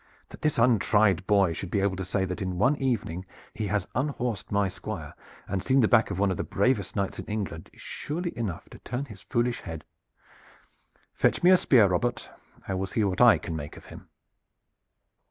"That 0.29 0.41
this 0.41 0.57
untried 0.57 1.27
boy 1.27 1.53
should 1.53 1.69
be 1.69 1.79
able 1.81 1.95
to 1.97 2.03
say 2.03 2.25
that 2.25 2.41
in 2.41 2.57
one 2.57 2.75
evening 2.77 3.23
he 3.53 3.67
has 3.67 3.87
unhorsed 3.93 4.51
my 4.51 4.67
Squire, 4.67 5.13
and 5.47 5.61
seen 5.61 5.79
the 5.81 5.87
back 5.87 6.09
of 6.09 6.17
one 6.17 6.31
of 6.31 6.37
the 6.37 6.43
bravest 6.43 6.95
knights 6.95 7.19
in 7.19 7.25
England 7.25 7.69
is 7.71 7.81
surely 7.83 8.35
enough 8.35 8.67
to 8.71 8.79
turn 8.79 9.05
his 9.05 9.21
foolish 9.21 9.61
head. 9.61 9.85
Fetch 11.13 11.43
me 11.43 11.51
a 11.51 11.55
spear, 11.57 11.85
Robert! 11.85 12.31
I 12.67 12.73
will 12.73 12.87
see 12.87 13.03
what 13.03 13.21
I 13.21 13.37
can 13.37 13.55
make 13.55 13.77
of 13.77 13.85
him." 13.85 14.09